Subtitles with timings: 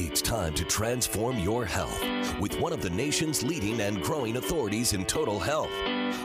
[0.00, 2.02] It's time to transform your health
[2.40, 5.70] with one of the nation's leading and growing authorities in total health.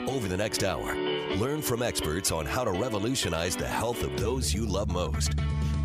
[0.08, 0.96] Over the next hour,
[1.36, 5.34] learn from experts on how to revolutionize the health of those you love most.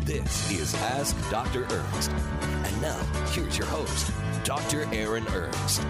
[0.05, 1.67] This is Ask Dr.
[1.69, 2.11] Ernst.
[2.41, 2.99] And now,
[3.31, 4.11] here's your host,
[4.43, 4.87] Dr.
[4.93, 5.85] Aaron Ernst.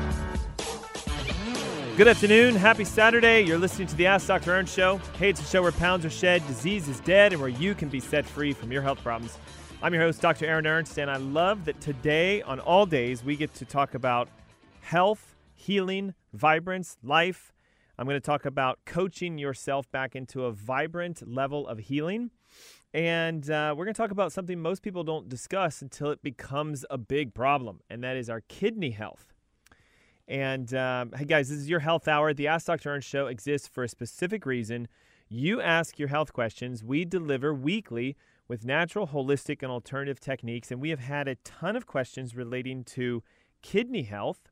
[1.96, 2.56] Good afternoon.
[2.56, 3.42] Happy Saturday.
[3.42, 4.52] You're listening to the Ask Dr.
[4.52, 5.00] Ernst Show.
[5.18, 7.90] Hey, it's a show where pounds are shed, disease is dead, and where you can
[7.90, 9.38] be set free from your health problems.
[9.82, 10.46] I'm your host, Dr.
[10.46, 14.28] Aaron Ernst, and I love that today, on all days, we get to talk about
[14.82, 17.54] health, healing, vibrance, life.
[17.98, 22.32] I'm going to talk about coaching yourself back into a vibrant level of healing.
[22.94, 26.84] And uh, we're going to talk about something most people don't discuss until it becomes
[26.90, 29.34] a big problem, and that is our kidney health.
[30.28, 32.34] And um, hey, guys, this is your health hour.
[32.34, 32.90] The Ask Dr.
[32.90, 34.90] Ernst show exists for a specific reason.
[35.30, 38.18] You ask your health questions, we deliver weekly
[38.50, 40.72] with natural, holistic, and alternative techniques.
[40.72, 43.24] And we have had a ton of questions relating to
[43.62, 44.50] kidney health,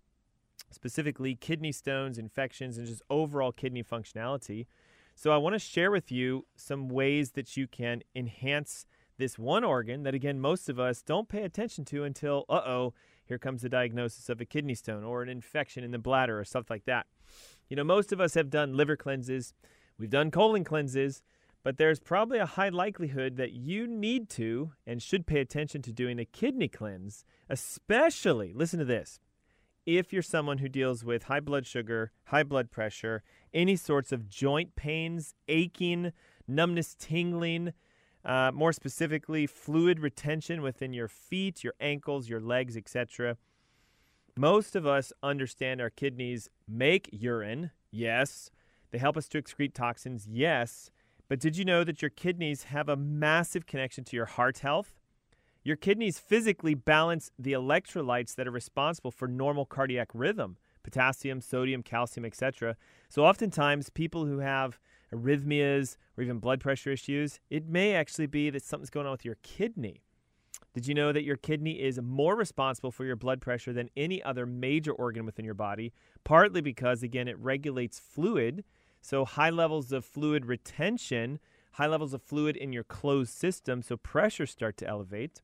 [0.72, 4.68] specifically kidney stones, infections, and just overall kidney functionality.
[5.16, 8.86] So I want to share with you some ways that you can enhance
[9.18, 12.94] this one organ that, again, most of us don't pay attention to until, uh oh,
[13.26, 16.46] here comes the diagnosis of a kidney stone or an infection in the bladder or
[16.46, 17.08] stuff like that.
[17.68, 19.56] You know, most of us have done liver cleanses,
[19.98, 21.24] we've done colon cleanses,
[21.68, 25.92] but there's probably a high likelihood that you need to and should pay attention to
[25.92, 29.20] doing a kidney cleanse, especially, listen to this,
[29.86, 33.22] if you're someone who deals with high blood sugar, high blood pressure,
[33.54, 36.14] any sorts of joint pains, aching,
[36.48, 37.74] numbness, tingling,
[38.24, 43.36] uh, more specifically, fluid retention within your feet, your ankles, your legs, etc.
[44.38, 48.52] Most of us understand our kidneys make urine, yes.
[48.92, 50.92] They help us to excrete toxins, yes.
[51.30, 55.00] But did you know that your kidneys have a massive connection to your heart health?
[55.64, 61.84] Your kidneys physically balance the electrolytes that are responsible for normal cardiac rhythm potassium, sodium,
[61.84, 62.78] calcium, etc.
[63.10, 64.80] So, oftentimes, people who have
[65.14, 69.26] arrhythmias or even blood pressure issues, it may actually be that something's going on with
[69.26, 70.00] your kidney.
[70.74, 74.24] Did you know that your kidney is more responsible for your blood pressure than any
[74.24, 75.92] other major organ within your body?
[76.24, 78.64] Partly because, again, it regulates fluid
[79.02, 81.40] so, high levels of fluid retention,
[81.74, 85.42] high levels of fluid in your closed system, so pressures start to elevate.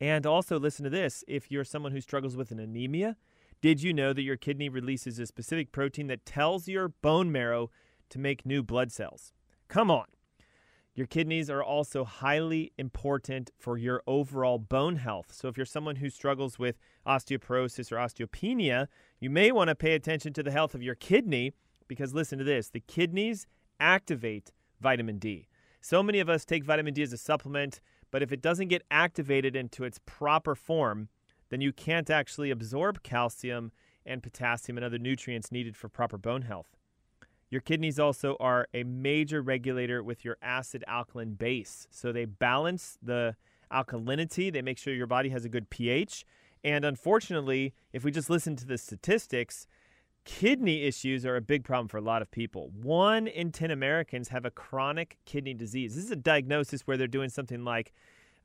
[0.00, 3.16] And also, listen to this if you're someone who struggles with an anemia,
[3.60, 7.70] did you know that your kidney releases a specific protein that tells your bone marrow
[8.10, 9.32] to make new blood cells?
[9.68, 10.06] Come on.
[10.94, 15.32] Your kidneys are also highly important for your overall bone health.
[15.32, 18.86] So, if you're someone who struggles with osteoporosis or osteopenia,
[19.18, 21.52] you may want to pay attention to the health of your kidney
[21.88, 23.46] because listen to this the kidneys
[23.80, 25.48] activate vitamin D.
[25.80, 27.80] So many of us take vitamin D as a supplement,
[28.10, 31.08] but if it doesn't get activated into its proper form,
[31.50, 33.72] then you can't actually absorb calcium
[34.06, 36.76] and potassium and other nutrients needed for proper bone health.
[37.50, 41.86] Your kidneys also are a major regulator with your acid alkaline base.
[41.90, 43.36] So they balance the
[43.72, 46.24] alkalinity, they make sure your body has a good pH.
[46.62, 49.66] And unfortunately, if we just listen to the statistics,
[50.24, 52.70] Kidney issues are a big problem for a lot of people.
[52.82, 55.94] One in 10 Americans have a chronic kidney disease.
[55.94, 57.92] This is a diagnosis where they're doing something like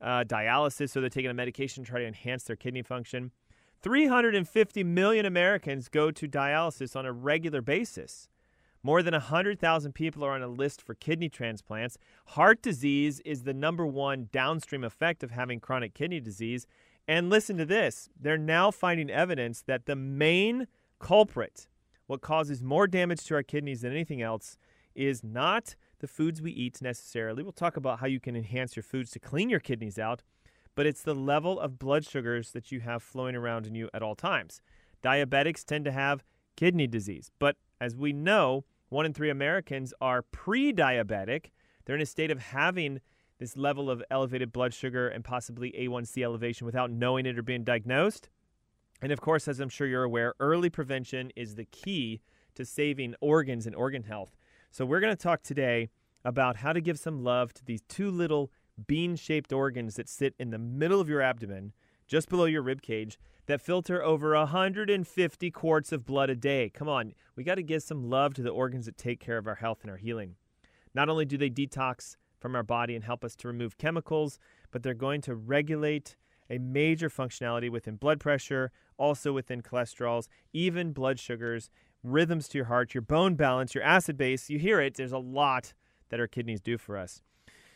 [0.00, 3.30] uh, dialysis or they're taking a medication to try to enhance their kidney function.
[3.82, 8.28] 350 million Americans go to dialysis on a regular basis.
[8.82, 11.96] More than 100,000 people are on a list for kidney transplants.
[12.28, 16.66] Heart disease is the number one downstream effect of having chronic kidney disease.
[17.08, 20.66] And listen to this they're now finding evidence that the main
[21.00, 21.66] culprit
[22.10, 24.58] what causes more damage to our kidneys than anything else
[24.96, 27.44] is not the foods we eat necessarily.
[27.44, 30.24] We'll talk about how you can enhance your foods to clean your kidneys out,
[30.74, 34.02] but it's the level of blood sugars that you have flowing around in you at
[34.02, 34.60] all times.
[35.04, 36.24] Diabetics tend to have
[36.56, 41.50] kidney disease, but as we know, one in three Americans are pre diabetic.
[41.84, 43.00] They're in a state of having
[43.38, 47.62] this level of elevated blood sugar and possibly A1C elevation without knowing it or being
[47.62, 48.28] diagnosed.
[49.02, 52.20] And of course, as I'm sure you're aware, early prevention is the key
[52.54, 54.36] to saving organs and organ health.
[54.70, 55.90] So, we're going to talk today
[56.24, 58.50] about how to give some love to these two little
[58.86, 61.72] bean shaped organs that sit in the middle of your abdomen,
[62.06, 66.70] just below your rib cage, that filter over 150 quarts of blood a day.
[66.70, 69.46] Come on, we got to give some love to the organs that take care of
[69.46, 70.36] our health and our healing.
[70.94, 74.38] Not only do they detox from our body and help us to remove chemicals,
[74.70, 76.16] but they're going to regulate
[76.50, 81.70] a major functionality within blood pressure, also within cholesterols, even blood sugars,
[82.02, 84.50] rhythms to your heart, your bone balance, your acid base.
[84.50, 85.72] You hear it, there's a lot
[86.10, 87.22] that our kidneys do for us.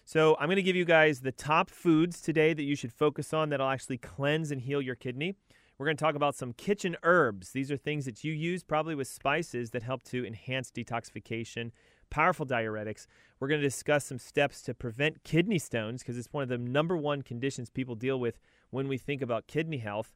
[0.04, 3.32] So, I'm going to give you guys the top foods today that you should focus
[3.32, 5.34] on that'll actually cleanse and heal your kidney.
[5.78, 7.50] We're going to talk about some kitchen herbs.
[7.50, 11.72] These are things that you use probably with spices that help to enhance detoxification,
[12.10, 13.06] powerful diuretics.
[13.40, 16.58] We're going to discuss some steps to prevent kidney stones because it's one of the
[16.58, 18.38] number one conditions people deal with
[18.74, 20.12] when we think about kidney health.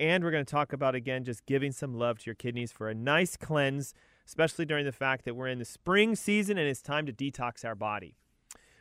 [0.00, 2.88] And we're going to talk about, again, just giving some love to your kidneys for
[2.88, 3.92] a nice cleanse,
[4.26, 7.62] especially during the fact that we're in the spring season and it's time to detox
[7.62, 8.16] our body.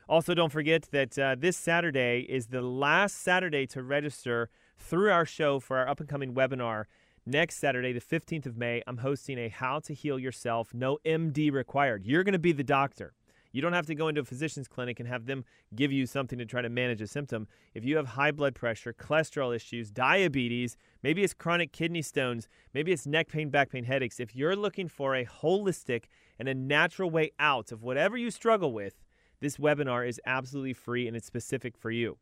[0.08, 5.26] Also, don't forget that uh, this Saturday is the last Saturday to register through our
[5.26, 6.86] show for our up and coming webinar.
[7.26, 11.52] Next Saturday, the 15th of May, I'm hosting a How to Heal Yourself, no MD
[11.52, 12.06] required.
[12.06, 13.14] You're going to be the doctor.
[13.52, 15.44] You don't have to go into a physician's clinic and have them
[15.76, 17.48] give you something to try to manage a symptom.
[17.74, 22.92] If you have high blood pressure, cholesterol issues, diabetes, maybe it's chronic kidney stones, maybe
[22.92, 26.06] it's neck pain, back pain, headaches, if you're looking for a holistic
[26.38, 29.04] and a natural way out of whatever you struggle with,
[29.42, 32.18] this webinar is absolutely free and it's specific for you.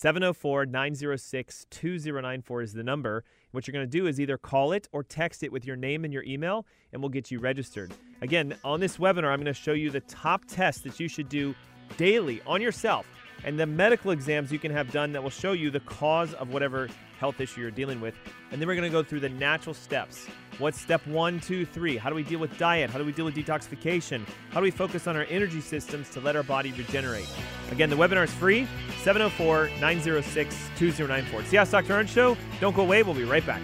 [0.00, 3.22] 704 906 2094 is the number.
[3.50, 6.06] What you're going to do is either call it or text it with your name
[6.06, 6.64] and your email,
[6.94, 7.92] and we'll get you registered.
[8.22, 11.28] Again, on this webinar, I'm going to show you the top tests that you should
[11.28, 11.54] do
[11.98, 13.06] daily on yourself
[13.44, 16.50] and the medical exams you can have done that will show you the cause of
[16.50, 16.88] whatever
[17.20, 18.14] health issue you're dealing with.
[18.50, 20.26] And then we're going to go through the natural steps.
[20.58, 21.98] What's step one, two, three?
[21.98, 22.90] How do we deal with diet?
[22.90, 24.26] How do we deal with detoxification?
[24.50, 27.28] How do we focus on our energy systems to let our body regenerate?
[27.70, 28.66] Again, the webinar is free
[29.02, 31.40] 704 906 2094.
[31.40, 31.92] It's the Ask Dr.
[31.92, 32.36] Ernst Show.
[32.58, 33.02] Don't go away.
[33.02, 33.62] We'll be right back.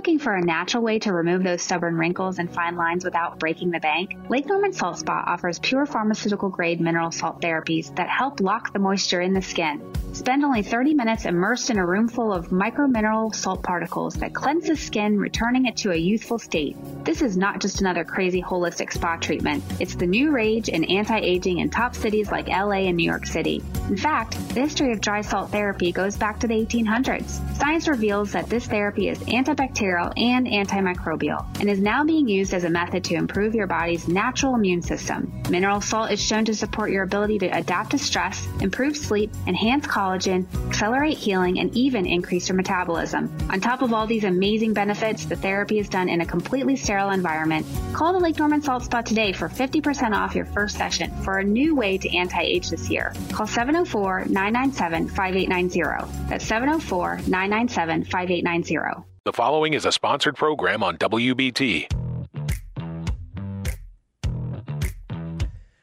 [0.00, 3.70] Looking for a natural way to remove those stubborn wrinkles and fine lines without breaking
[3.70, 4.16] the bank?
[4.30, 8.78] Lake Norman Salt Spa offers pure pharmaceutical grade mineral salt therapies that help lock the
[8.78, 9.82] moisture in the skin.
[10.12, 14.34] Spend only 30 minutes immersed in a room full of micro mineral salt particles that
[14.34, 16.76] cleanse the skin, returning it to a youthful state.
[17.04, 19.62] This is not just another crazy holistic spa treatment.
[19.78, 23.62] It's the new rage in anti-aging in top cities like LA and New York City.
[23.88, 27.56] In fact, the history of dry salt therapy goes back to the 1800s.
[27.56, 29.54] Science reveals that this therapy is anti
[29.90, 34.08] antibacterial and antimicrobial, and is now being used as a method to improve your body's
[34.08, 35.32] natural immune system.
[35.50, 39.86] Mineral salt is shown to support your ability to adapt to stress, improve sleep, enhance
[39.86, 43.30] collagen, accelerate healing, and even increase your metabolism.
[43.50, 47.10] On top of all these amazing benefits, the therapy is done in a completely sterile
[47.10, 47.66] environment.
[47.92, 51.44] Call the Lake Norman Salt Spa today for 50% off your first session for a
[51.44, 53.12] new way to anti-age this year.
[53.32, 56.28] Call 704-997-5890.
[56.28, 59.09] That's 704-997-5890.
[59.26, 61.86] The following is a sponsored program on WBT.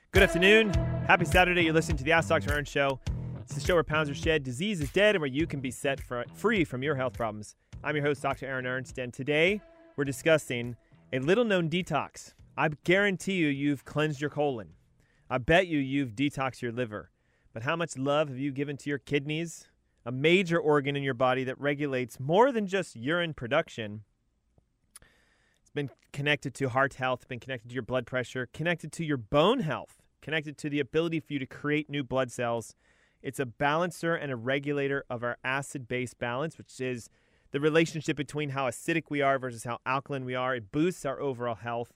[0.10, 0.74] Good afternoon.
[1.06, 1.65] Happy Saturday.
[1.65, 2.51] You're listening to the Ask Dr.
[2.51, 3.00] Ernst Show.
[3.41, 5.70] It's the show where pounds are shed, disease is dead, and where you can be
[5.70, 7.56] set for, free from your health problems.
[7.84, 8.48] I'm your host, Dr.
[8.48, 9.62] Aaron Ernst, and today
[9.98, 10.75] we're discussing
[11.13, 12.34] a little known detox.
[12.58, 14.70] I guarantee you, you've cleansed your colon.
[15.29, 17.12] I bet you, you've detoxed your liver.
[17.53, 19.67] But how much love have you given to your kidneys,
[20.07, 24.03] a major organ in your body that regulates more than just urine production.
[25.61, 29.17] It's been connected to heart health, been connected to your blood pressure, connected to your
[29.17, 32.73] bone health, connected to the ability for you to create new blood cells.
[33.21, 37.09] It's a balancer and a regulator of our acid base balance, which is
[37.51, 40.55] the relationship between how acidic we are versus how alkaline we are.
[40.55, 41.91] It boosts our overall health.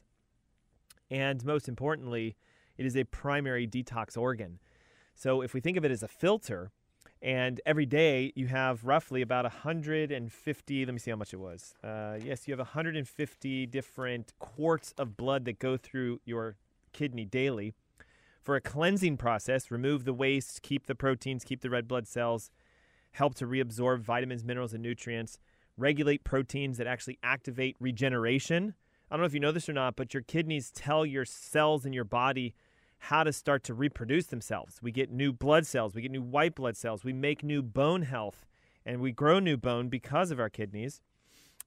[1.10, 2.36] And most importantly,
[2.78, 4.60] it is a primary detox organ.
[5.16, 6.72] So if we think of it as a filter,
[7.22, 11.76] and every day you have roughly about 150 let me see how much it was.
[11.84, 16.56] Uh, yes you have 150 different quarts of blood that go through your
[16.94, 17.74] kidney daily.
[18.42, 22.50] For a cleansing process remove the waste keep the proteins keep the red blood cells
[23.12, 25.38] help to reabsorb vitamins minerals and nutrients
[25.78, 28.76] regulate proteins that actually activate regeneration.
[29.10, 31.86] I don't know if you know this or not, but your kidneys tell your cells
[31.86, 32.54] in your body
[33.06, 34.80] how to start to reproduce themselves.
[34.82, 38.04] We get new blood cells, we get new white blood cells, we make new bone
[38.04, 38.46] health,
[38.86, 41.02] and we grow new bone because of our kidneys.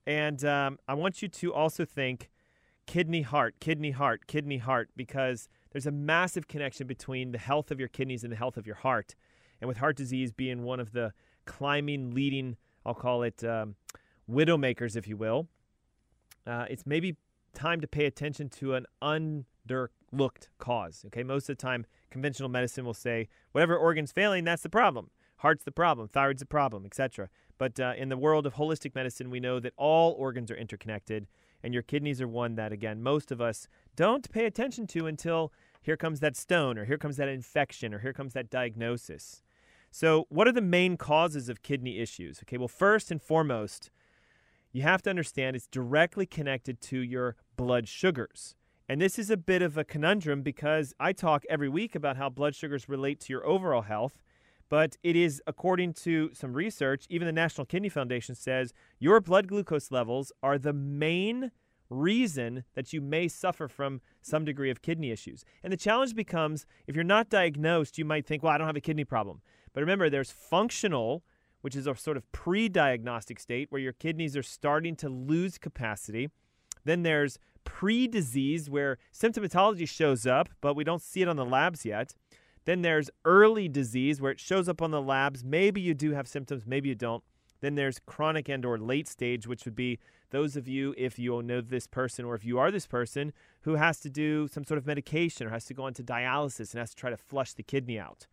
[0.07, 2.31] And um, I want you to also think
[2.85, 7.79] kidney heart, kidney heart, kidney heart, because there's a massive connection between the health of
[7.79, 9.13] your kidneys and the health of your heart.
[9.59, 11.11] And with heart disease being one of the
[11.45, 13.75] climbing, leading, I'll call it um,
[14.31, 15.49] widowmakers, if you will,
[16.47, 17.17] uh, it's maybe
[17.53, 18.85] time to pay attention to an
[20.15, 21.03] underlooked cause.
[21.07, 25.09] Okay, most of the time, conventional medicine will say whatever organ's failing, that's the problem.
[25.37, 27.29] Heart's the problem, thyroid's the problem, etc.
[27.57, 31.27] But uh, in the world of holistic medicine, we know that all organs are interconnected,
[31.61, 35.51] and your kidneys are one that, again, most of us don't pay attention to until
[35.81, 39.43] here comes that stone, or here comes that infection, or here comes that diagnosis.
[39.91, 42.39] So, what are the main causes of kidney issues?
[42.43, 43.91] Okay, well, first and foremost,
[44.71, 48.55] you have to understand it's directly connected to your blood sugars.
[48.87, 52.29] And this is a bit of a conundrum because I talk every week about how
[52.29, 54.21] blood sugars relate to your overall health.
[54.69, 59.47] But it is, according to some research, even the National Kidney Foundation says your blood
[59.47, 61.51] glucose levels are the main
[61.89, 65.45] reason that you may suffer from some degree of kidney issues.
[65.63, 68.75] And the challenge becomes if you're not diagnosed, you might think, well, I don't have
[68.75, 69.41] a kidney problem.
[69.73, 71.23] But remember, there's functional
[71.65, 75.57] which is a sort of pre diagnostic state where your kidneys are starting to lose
[75.57, 76.29] capacity.
[76.83, 81.45] Then there's pre disease, where symptomatology shows up, but we don't see it on the
[81.45, 82.13] labs yet.
[82.63, 85.43] Then there's early disease, where it shows up on the labs.
[85.43, 87.23] Maybe you do have symptoms, maybe you don't.
[87.61, 89.99] Then there's chronic and or late stage, which would be
[90.31, 93.75] those of you, if you know this person or if you are this person, who
[93.75, 96.91] has to do some sort of medication or has to go into dialysis and has
[96.91, 98.27] to try to flush the kidney out.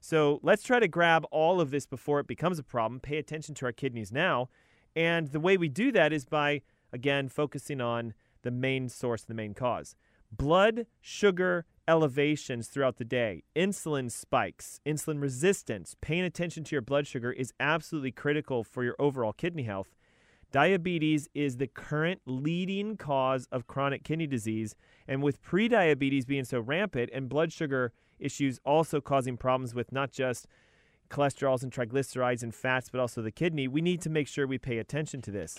[0.00, 3.00] So let's try to grab all of this before it becomes a problem.
[3.00, 4.48] Pay attention to our kidneys now.
[4.94, 6.60] And the way we do that is by,
[6.92, 8.12] again, focusing on
[8.44, 9.96] the main source, the main cause.
[10.30, 17.06] Blood sugar elevations throughout the day, insulin spikes, insulin resistance, paying attention to your blood
[17.06, 19.94] sugar is absolutely critical for your overall kidney health.
[20.54, 24.76] Diabetes is the current leading cause of chronic kidney disease.
[25.08, 30.12] And with prediabetes being so rampant and blood sugar issues also causing problems with not
[30.12, 30.46] just
[31.10, 34.58] cholesterols and triglycerides and fats, but also the kidney, we need to make sure we
[34.58, 35.58] pay attention to this.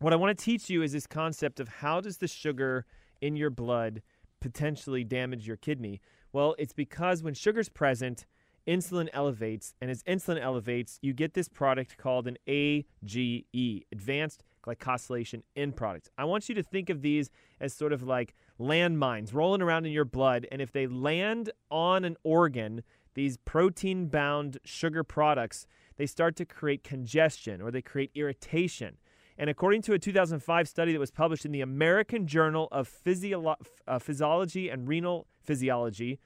[0.00, 2.86] What I want to teach you is this concept of how does the sugar
[3.20, 4.00] in your blood
[4.40, 6.00] potentially damage your kidney?
[6.32, 8.24] Well, it's because when sugar's present,
[8.66, 15.42] insulin elevates, and as insulin elevates, you get this product called an AGE, advanced glycosylation
[15.54, 16.08] end product.
[16.16, 17.28] I want you to think of these
[17.60, 20.46] as sort of like landmines rolling around in your blood.
[20.50, 25.66] And if they land on an organ, these protein bound sugar products,
[25.98, 28.96] they start to create congestion or they create irritation.
[29.40, 33.56] And according to a 2005 study that was published in the American Journal of Physiolo-
[33.88, 36.20] uh, Physiology and Renal Physiology,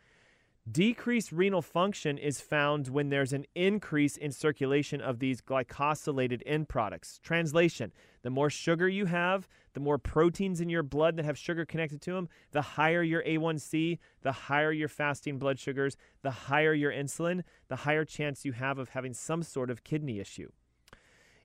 [0.69, 6.69] Decreased renal function is found when there's an increase in circulation of these glycosylated end
[6.71, 7.21] products.
[7.23, 7.93] Translation
[8.23, 12.01] The more sugar you have, the more proteins in your blood that have sugar connected
[12.03, 16.91] to them, the higher your A1C, the higher your fasting blood sugars, the higher your
[16.91, 20.51] insulin, the higher chance you have of having some sort of kidney issue.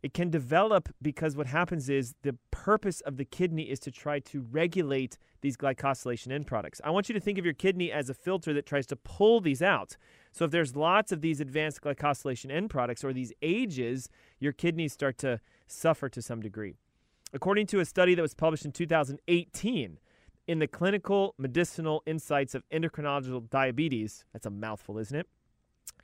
[0.01, 4.19] It can develop because what happens is the purpose of the kidney is to try
[4.19, 6.79] to regulate these glycosylation end products.
[6.83, 9.41] I want you to think of your kidney as a filter that tries to pull
[9.41, 9.97] these out.
[10.31, 14.93] So if there's lots of these advanced glycosylation end products or these ages, your kidneys
[14.93, 16.75] start to suffer to some degree.
[17.33, 19.99] According to a study that was published in 2018
[20.47, 25.27] in the Clinical Medicinal Insights of Endocrinological Diabetes, that's a mouthful, isn't it?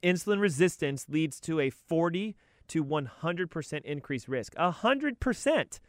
[0.03, 2.35] Insulin resistance leads to a 40
[2.69, 4.55] to 100% increased risk.
[4.55, 5.79] 100%,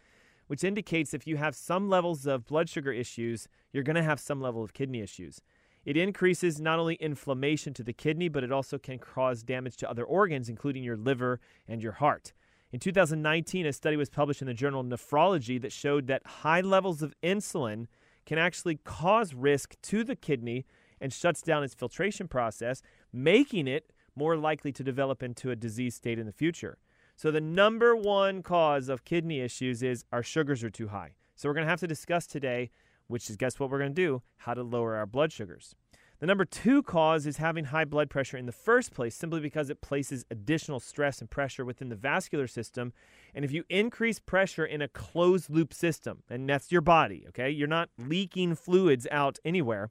[0.47, 4.21] which indicates if you have some levels of blood sugar issues, you're going to have
[4.21, 5.41] some level of kidney issues.
[5.85, 9.91] It increases not only inflammation to the kidney, but it also can cause damage to
[9.91, 12.33] other organs, including your liver and your heart.
[12.73, 17.03] In 2019, a study was published in the journal Nephrology that showed that high levels
[17.03, 17.87] of insulin
[18.27, 20.67] can actually cause risk to the kidney
[21.01, 25.95] and shuts down its filtration process, making it more likely to develop into a disease
[25.95, 26.79] state in the future.
[27.15, 31.15] So, the number one cause of kidney issues is our sugars are too high.
[31.35, 32.71] So, we're going to have to discuss today,
[33.07, 34.23] which is guess what we're going to do?
[34.39, 35.75] How to lower our blood sugars.
[36.19, 39.69] The number two cause is having high blood pressure in the first place, simply because
[39.69, 42.95] it places additional stress and pressure within the vascular system.
[43.35, 47.51] And if you increase pressure in a closed loop system, and that's your body, okay,
[47.51, 49.91] you're not leaking fluids out anywhere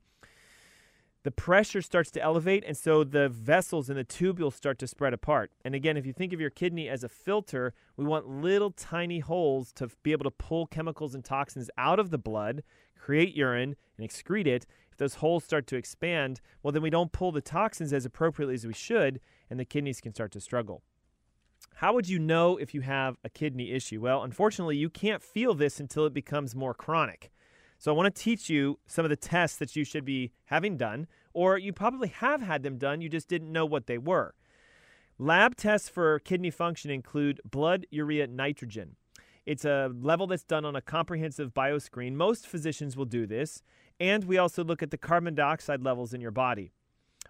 [1.26, 5.12] the pressure starts to elevate, and so the vessels and the tubules start to spread
[5.12, 5.52] apart.
[5.66, 9.22] And again, if you think of your kidney as a filter, we want little tiny
[9.22, 12.62] holes to be able to pull chemicals and toxins out of the blood,
[12.96, 14.68] create urine, and excrete it.
[14.92, 18.54] If those holes start to expand, well, then we don't pull the toxins as appropriately
[18.54, 20.84] as we should, and the kidneys can start to struggle.
[21.78, 24.00] How would you know if you have a kidney issue?
[24.00, 27.32] Well, unfortunately, you can't feel this until it becomes more chronic.
[27.86, 30.76] So I want to teach you some of the tests that you should be having
[30.76, 34.34] done, or you probably have had them done, you just didn't know what they were.
[35.20, 38.96] Lab tests for kidney function include blood urea nitrogen.
[39.46, 42.14] It's a level that's done on a comprehensive bioscreen.
[42.14, 43.62] Most physicians will do this,
[44.00, 46.72] and we also look at the carbon dioxide levels in your body.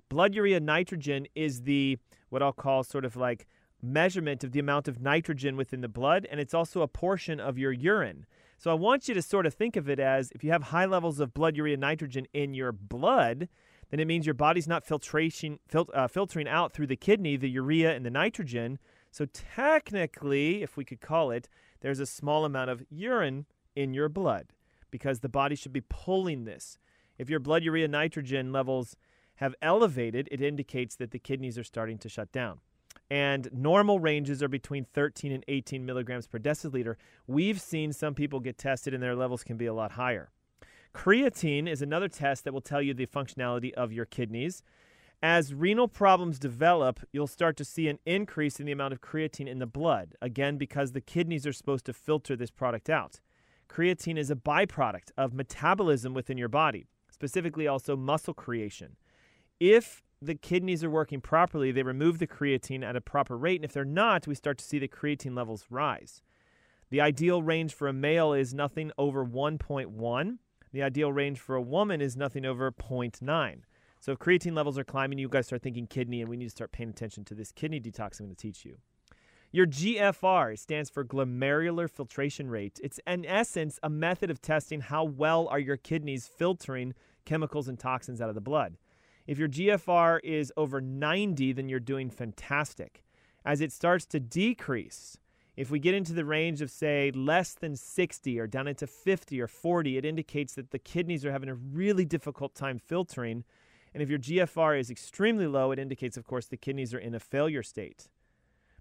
[0.07, 1.97] Blood urea nitrogen is the
[2.29, 3.45] what I'll call sort of like
[3.81, 7.57] measurement of the amount of nitrogen within the blood, and it's also a portion of
[7.57, 8.25] your urine.
[8.57, 10.85] So I want you to sort of think of it as if you have high
[10.85, 13.49] levels of blood urea nitrogen in your blood,
[13.89, 17.49] then it means your body's not filtration, fil- uh, filtering out through the kidney the
[17.49, 18.79] urea and the nitrogen.
[19.11, 21.47] So technically, if we could call it,
[21.81, 23.45] there's a small amount of urine
[23.75, 24.47] in your blood
[24.89, 26.77] because the body should be pulling this.
[27.17, 28.95] If your blood urea nitrogen levels
[29.35, 32.59] have elevated, it indicates that the kidneys are starting to shut down
[33.09, 36.95] and normal ranges are between 13 and 18 milligrams per deciliter.
[37.27, 40.29] We've seen some people get tested and their levels can be a lot higher.
[40.93, 44.63] Creatine is another test that will tell you the functionality of your kidneys.
[45.21, 49.47] As renal problems develop, you'll start to see an increase in the amount of creatine
[49.47, 53.19] in the blood, again, because the kidneys are supposed to filter this product out.
[53.69, 58.95] Creatine is a byproduct of metabolism within your body, specifically also muscle creation.
[59.59, 63.57] If the kidneys are working properly, they remove the creatine at a proper rate.
[63.57, 66.21] And if they're not, we start to see the creatine levels rise.
[66.89, 70.37] The ideal range for a male is nothing over 1.1.
[70.71, 73.61] The ideal range for a woman is nothing over 0.9.
[73.99, 76.51] So if creatine levels are climbing, you guys start thinking kidney, and we need to
[76.51, 78.77] start paying attention to this kidney detox I'm going to teach you.
[79.51, 82.79] Your GFR stands for glomerular filtration rate.
[82.83, 86.93] It's in essence a method of testing how well are your kidneys filtering
[87.25, 88.77] chemicals and toxins out of the blood.
[89.27, 93.03] If your GFR is over 90, then you're doing fantastic.
[93.43, 95.17] As it starts to decrease,
[95.55, 99.41] if we get into the range of, say, less than 60 or down into 50
[99.41, 103.43] or 40, it indicates that the kidneys are having a really difficult time filtering.
[103.93, 107.15] And if your GFR is extremely low, it indicates, of course, the kidneys are in
[107.15, 108.09] a failure state.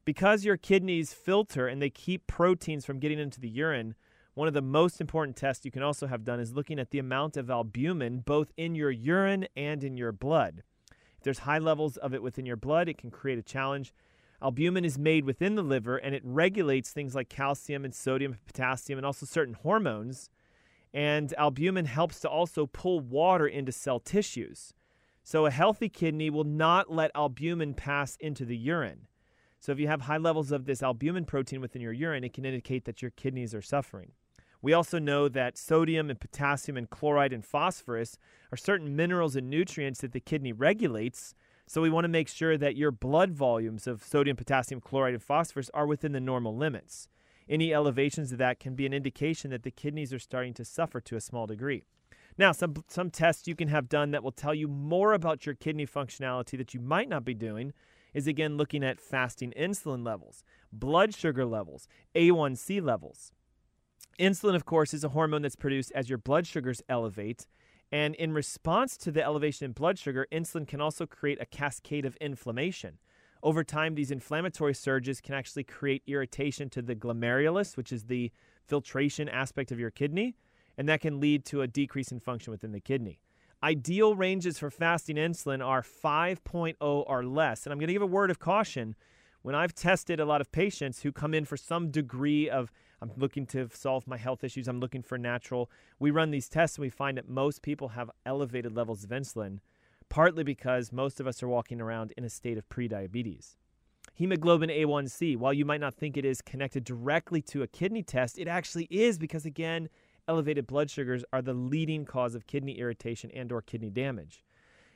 [0.05, 3.95] Because your kidneys filter and they keep proteins from getting into the urine,
[4.35, 6.99] one of the most important tests you can also have done is looking at the
[6.99, 10.64] amount of albumin both in your urine and in your blood.
[10.90, 13.94] If there's high levels of it within your blood, it can create a challenge.
[14.42, 18.44] Albumin is made within the liver and it regulates things like calcium and sodium and
[18.44, 20.31] potassium and also certain hormones.
[20.92, 24.75] And albumin helps to also pull water into cell tissues.
[25.23, 29.07] So a healthy kidney will not let albumin pass into the urine.
[29.61, 32.44] So if you have high levels of this albumin protein within your urine, it can
[32.44, 34.12] indicate that your kidneys are suffering.
[34.64, 38.16] We also know that sodium and potassium and chloride and phosphorus
[38.50, 41.35] are certain minerals and nutrients that the kidney regulates.
[41.66, 45.22] So we want to make sure that your blood volumes of sodium, potassium, chloride, and
[45.22, 47.09] phosphorus are within the normal limits.
[47.46, 50.98] Any elevations of that can be an indication that the kidneys are starting to suffer
[50.98, 51.85] to a small degree.
[52.38, 55.57] Now, some, some tests you can have done that will tell you more about your
[55.57, 57.74] kidney functionality that you might not be doing
[58.14, 63.31] is again looking at fasting insulin levels, blood sugar levels, A1C levels.
[64.19, 67.47] Insulin, of course, is a hormone that's produced as your blood sugars elevate.
[67.90, 72.05] And in response to the elevation in blood sugar, insulin can also create a cascade
[72.05, 72.99] of inflammation.
[73.43, 78.33] Over time, these inflammatory surges can actually create irritation to the glomerulus, which is the
[78.67, 80.35] filtration aspect of your kidney,
[80.79, 83.21] and that can lead to a decrease in function within the kidney.
[83.62, 87.64] Ideal ranges for fasting insulin are 5.0 or less.
[87.64, 88.95] And I'm going to give a word of caution.
[89.44, 93.12] When I've tested a lot of patients who come in for some degree of I'm
[93.14, 94.66] looking to solve my health issues.
[94.66, 95.70] I'm looking for natural.
[95.98, 99.59] We run these tests and we find that most people have elevated levels of insulin,
[100.09, 103.57] partly because most of us are walking around in a state of prediabetes.
[104.14, 108.38] Hemoglobin A1C, while you might not think it is connected directly to a kidney test,
[108.38, 109.90] it actually is because again,
[110.26, 114.42] elevated blood sugars are the leading cause of kidney irritation and or kidney damage.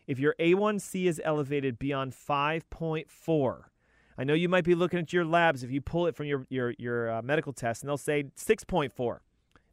[0.06, 3.64] If your A1C is elevated beyond 5.4,
[4.18, 6.44] I know you might be looking at your labs if you pull it from your
[6.50, 9.18] your your uh, medical test, and they'll say 6.4,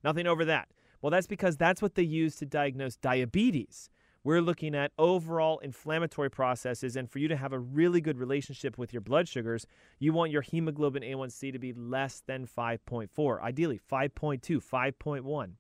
[0.03, 0.69] nothing over that.
[1.01, 3.89] Well, that's because that's what they use to diagnose diabetes.
[4.23, 8.77] We're looking at overall inflammatory processes, and for you to have a really good relationship
[8.77, 9.67] with your blood sugars,
[9.99, 15.51] you want your hemoglobin A1C to be less than 5.4, ideally 5.2, 5.1.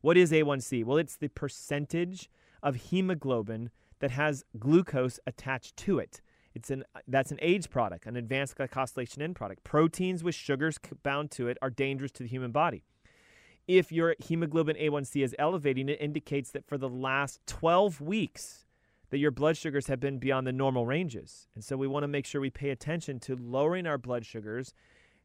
[0.00, 0.84] What is A1C?
[0.84, 2.28] Well, it's the percentage
[2.64, 6.20] of hemoglobin that has glucose attached to it.
[6.54, 9.64] It's an that's an AIDS product, an advanced glycosylation end product.
[9.64, 12.84] Proteins with sugars bound to it are dangerous to the human body.
[13.68, 18.66] If your hemoglobin A1C is elevating, it indicates that for the last 12 weeks
[19.10, 21.46] that your blood sugars have been beyond the normal ranges.
[21.54, 24.72] And so we want to make sure we pay attention to lowering our blood sugars,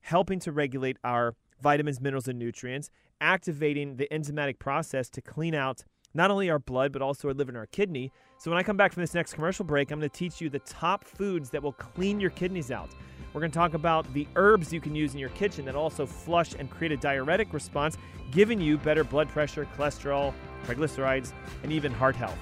[0.02, 2.90] helping to regulate our vitamins, minerals, and nutrients,
[3.22, 5.84] activating the enzymatic process to clean out
[6.16, 8.12] not only our blood, but also our liver and our kidney.
[8.38, 10.50] So when I come back from this next commercial break, I'm going to teach you
[10.50, 12.90] the top foods that will clean your kidneys out.
[13.34, 16.06] We're going to talk about the herbs you can use in your kitchen that also
[16.06, 17.98] flush and create a diuretic response,
[18.32, 20.34] giving you better blood pressure, cholesterol,
[20.66, 22.40] triglycerides, and even heart health.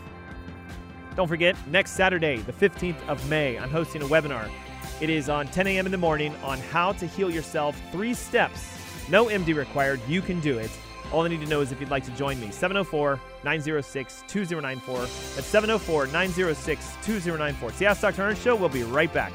[1.16, 4.50] Don't forget, next Saturday, the 15th of May, I'm hosting a webinar.
[5.02, 5.86] It is on 10 a.m.
[5.88, 8.64] in the morning on how to heal yourself three steps.
[9.10, 10.72] No MD required, you can do it.
[11.14, 12.50] All I need to know is if you'd like to join me.
[12.50, 14.98] 704 906 2094.
[14.98, 17.70] That's 704 906 2094.
[17.70, 18.24] It's the Ask Dr.
[18.24, 18.56] Ernst Show.
[18.56, 19.32] We'll be right back.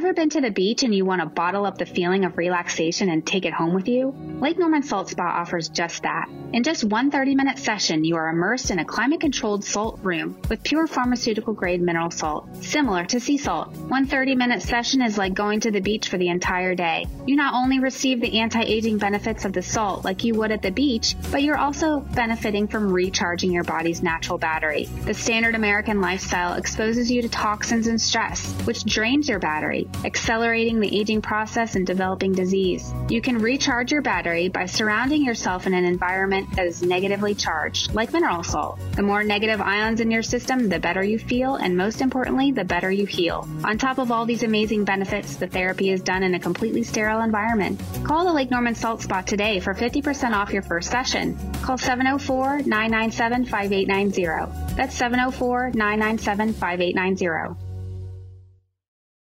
[0.00, 3.10] Ever been to the beach and you want to bottle up the feeling of relaxation
[3.10, 4.14] and take it home with you?
[4.40, 6.26] Lake Norman Salt Spa offers just that.
[6.54, 10.40] In just one 30 minute session, you are immersed in a climate controlled salt room
[10.48, 13.76] with pure pharmaceutical grade mineral salt, similar to sea salt.
[13.76, 17.04] One 30 minute session is like going to the beach for the entire day.
[17.26, 20.62] You not only receive the anti aging benefits of the salt like you would at
[20.62, 24.86] the beach, but you're also benefiting from recharging your body's natural battery.
[25.04, 30.80] The standard American lifestyle exposes you to toxins and stress, which drains your battery accelerating
[30.80, 32.92] the aging process and developing disease.
[33.08, 37.94] You can recharge your battery by surrounding yourself in an environment that is negatively charged,
[37.94, 38.80] like mineral salt.
[38.96, 42.64] The more negative ions in your system, the better you feel, and most importantly, the
[42.64, 43.48] better you heal.
[43.64, 47.22] On top of all these amazing benefits, the therapy is done in a completely sterile
[47.22, 47.80] environment.
[48.04, 51.38] Call the Lake Norman Salt Spa today for 50% off your first session.
[51.62, 54.76] Call 704 997 5890.
[54.76, 57.69] That's 704 997 5890.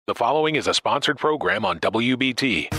[0.07, 2.69] The following is a sponsored program on WBT.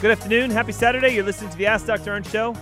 [0.00, 0.50] Good afternoon.
[0.50, 1.14] Happy Saturday.
[1.14, 2.10] You're listening to the Ask Dr.
[2.10, 2.56] Ernst Show.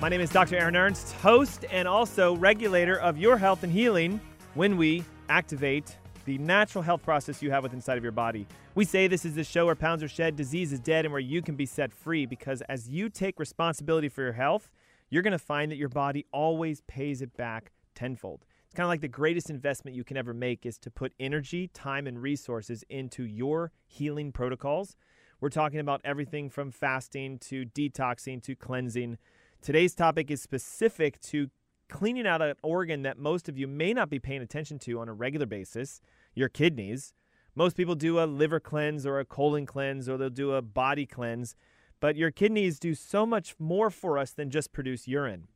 [0.00, 0.56] My name is Dr.
[0.56, 4.20] Aaron Ernst, host and also regulator of your health and healing
[4.54, 8.44] when we activate the natural health process you have within inside of your body.
[8.74, 11.20] We say this is the show where pounds are shed, disease is dead, and where
[11.20, 14.72] you can be set free because as you take responsibility for your health,
[15.08, 18.44] you're going to find that your body always pays it back tenfold.
[18.72, 21.68] It's kind of like the greatest investment you can ever make is to put energy,
[21.74, 24.96] time, and resources into your healing protocols.
[25.42, 29.18] We're talking about everything from fasting to detoxing to cleansing.
[29.60, 31.50] Today's topic is specific to
[31.90, 35.08] cleaning out an organ that most of you may not be paying attention to on
[35.10, 36.00] a regular basis
[36.34, 37.12] your kidneys.
[37.54, 41.04] Most people do a liver cleanse or a colon cleanse or they'll do a body
[41.04, 41.56] cleanse,
[42.00, 45.48] but your kidneys do so much more for us than just produce urine.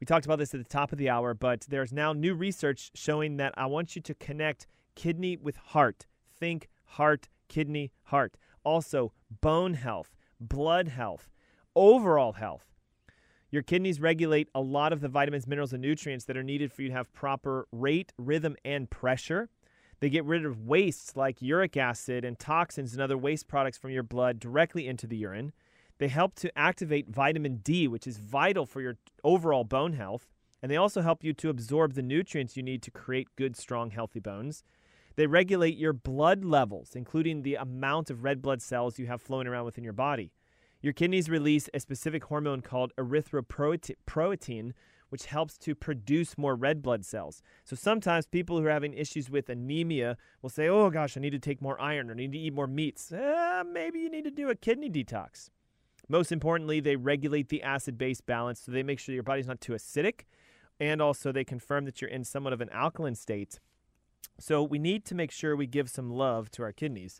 [0.00, 2.90] We talked about this at the top of the hour, but there's now new research
[2.94, 6.06] showing that I want you to connect kidney with heart.
[6.38, 8.36] Think heart, kidney, heart.
[8.62, 11.30] Also, bone health, blood health,
[11.74, 12.74] overall health.
[13.50, 16.82] Your kidneys regulate a lot of the vitamins, minerals, and nutrients that are needed for
[16.82, 19.48] you to have proper rate, rhythm, and pressure.
[20.00, 23.92] They get rid of wastes like uric acid and toxins and other waste products from
[23.92, 25.52] your blood directly into the urine.
[25.98, 30.28] They help to activate vitamin D, which is vital for your overall bone health.
[30.62, 33.90] And they also help you to absorb the nutrients you need to create good, strong,
[33.90, 34.64] healthy bones.
[35.16, 39.46] They regulate your blood levels, including the amount of red blood cells you have flowing
[39.46, 40.32] around within your body.
[40.82, 44.72] Your kidneys release a specific hormone called erythropoietin,
[45.08, 47.42] which helps to produce more red blood cells.
[47.64, 51.30] So sometimes people who are having issues with anemia will say, oh gosh, I need
[51.30, 53.12] to take more iron or I need to eat more meats.
[53.12, 55.48] Eh, maybe you need to do a kidney detox.
[56.08, 59.60] Most importantly, they regulate the acid base balance so they make sure your body's not
[59.60, 60.22] too acidic.
[60.78, 63.58] And also, they confirm that you're in somewhat of an alkaline state.
[64.38, 67.18] So, we need to make sure we give some love to our kidneys.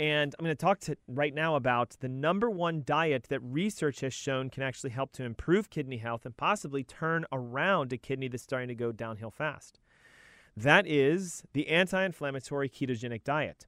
[0.00, 4.00] And I'm going to talk to right now about the number one diet that research
[4.00, 8.28] has shown can actually help to improve kidney health and possibly turn around a kidney
[8.28, 9.80] that's starting to go downhill fast.
[10.56, 13.67] That is the anti inflammatory ketogenic diet.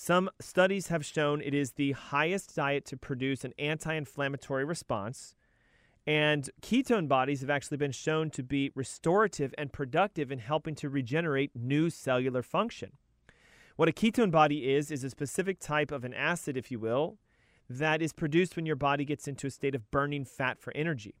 [0.00, 5.34] Some studies have shown it is the highest diet to produce an anti inflammatory response.
[6.06, 10.88] And ketone bodies have actually been shown to be restorative and productive in helping to
[10.88, 12.92] regenerate new cellular function.
[13.74, 17.18] What a ketone body is, is a specific type of an acid, if you will,
[17.68, 21.16] that is produced when your body gets into a state of burning fat for energy.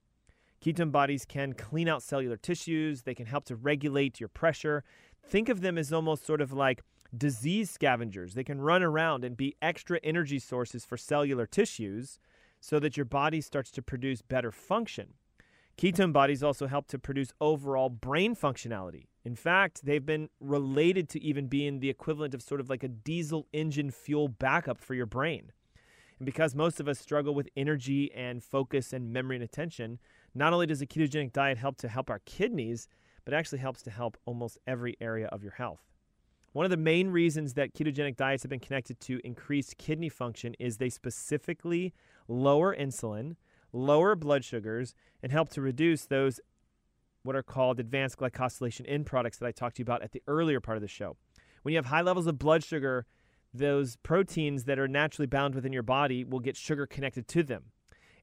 [0.64, 4.84] Ketone bodies can clean out cellular tissues, they can help to regulate your pressure.
[5.20, 6.82] Think of them as almost sort of like
[7.16, 8.34] disease scavengers.
[8.34, 12.18] They can run around and be extra energy sources for cellular tissues
[12.60, 15.14] so that your body starts to produce better function.
[15.78, 19.06] Ketone bodies also help to produce overall brain functionality.
[19.24, 22.88] In fact, they've been related to even being the equivalent of sort of like a
[22.88, 25.52] diesel engine fuel backup for your brain.
[26.18, 30.00] And because most of us struggle with energy and focus and memory and attention,
[30.34, 32.88] not only does a ketogenic diet help to help our kidneys,
[33.24, 35.82] but actually helps to help almost every area of your health.
[36.58, 40.56] One of the main reasons that ketogenic diets have been connected to increased kidney function
[40.58, 41.94] is they specifically
[42.26, 43.36] lower insulin,
[43.72, 44.92] lower blood sugars,
[45.22, 46.40] and help to reduce those
[47.22, 50.20] what are called advanced glycosylation end products that I talked to you about at the
[50.26, 51.16] earlier part of the show.
[51.62, 53.06] When you have high levels of blood sugar,
[53.54, 57.66] those proteins that are naturally bound within your body will get sugar connected to them.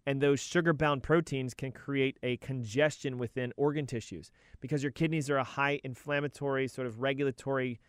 [0.06, 4.30] And those sugar bound proteins can create a congestion within organ tissues.
[4.60, 7.80] Because your kidneys are a high inflammatory, sort of regulatory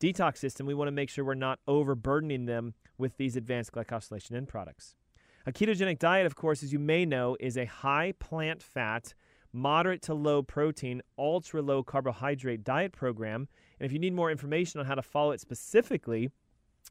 [0.00, 4.32] detox system, we want to make sure we're not overburdening them with these advanced glycosylation
[4.36, 4.94] end products.
[5.46, 9.12] A ketogenic diet, of course, as you may know, is a high plant fat,
[9.52, 13.48] moderate to low protein, ultra low carbohydrate diet program.
[13.78, 16.30] And if you need more information on how to follow it specifically,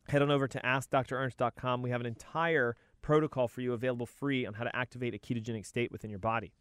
[0.08, 1.82] head on over to AskDrErnst.com.
[1.82, 5.66] We have an entire protocol for you available free on how to activate a ketogenic
[5.66, 6.54] state within your body.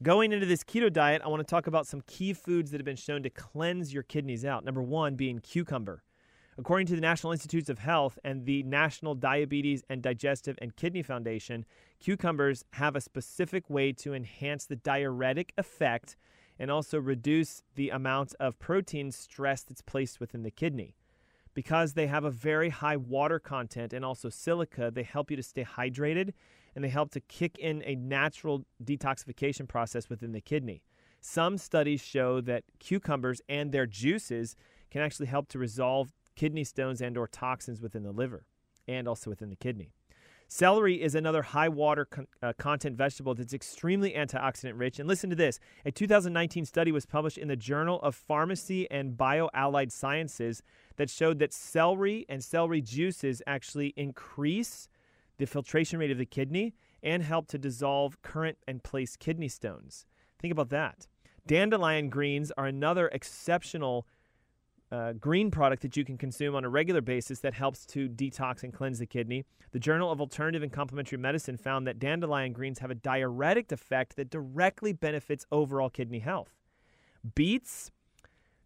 [0.00, 2.84] Going into this keto diet, I want to talk about some key foods that have
[2.84, 4.64] been shown to cleanse your kidneys out.
[4.64, 6.04] Number one being cucumber.
[6.56, 11.02] According to the National Institutes of Health and the National Diabetes and Digestive and Kidney
[11.02, 11.64] Foundation,
[11.98, 16.16] cucumbers have a specific way to enhance the diuretic effect
[16.60, 20.94] and also reduce the amount of protein stress that's placed within the kidney.
[21.54, 25.42] Because they have a very high water content and also silica, they help you to
[25.42, 26.34] stay hydrated
[26.74, 30.82] and they help to kick in a natural detoxification process within the kidney.
[31.20, 34.54] Some studies show that cucumbers and their juices
[34.90, 38.46] can actually help to resolve kidney stones and or toxins within the liver
[38.86, 39.90] and also within the kidney.
[40.50, 44.98] Celery is another high water con- uh, content vegetable that's extremely antioxidant rich.
[44.98, 49.12] And listen to this a 2019 study was published in the Journal of Pharmacy and
[49.12, 50.62] Bioallied Sciences
[50.96, 54.88] that showed that celery and celery juices actually increase
[55.38, 60.04] the filtration rate of the kidney, and help to dissolve current and place kidney stones.
[60.38, 61.06] Think about that.
[61.46, 64.06] Dandelion greens are another exceptional
[64.90, 68.62] uh, green product that you can consume on a regular basis that helps to detox
[68.62, 69.44] and cleanse the kidney.
[69.72, 74.16] The Journal of Alternative and Complementary Medicine found that dandelion greens have a diuretic effect
[74.16, 76.54] that directly benefits overall kidney health.
[77.34, 77.90] Beets,